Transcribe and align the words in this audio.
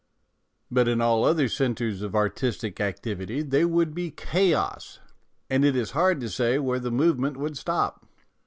But 0.71 0.87
in 0.87 0.99
all 0.99 1.23
other 1.23 1.47
centres 1.47 2.01
of 2.01 2.15
artistic 2.15 2.79
activity 2.81 3.43
there 3.43 3.67
would 3.67 3.93
be 3.93 4.09
chaos, 4.09 4.97
and 5.47 5.63
it 5.63 5.75
is 5.75 5.91
hard 5.91 6.19
to 6.21 6.29
say 6.29 6.57
where 6.57 6.79
the 6.79 6.89
movement 6.89 7.37
would 7.37 7.55
stop. 7.55 8.03